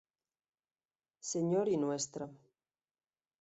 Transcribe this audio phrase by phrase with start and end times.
[1.31, 2.27] Señor y Ntra.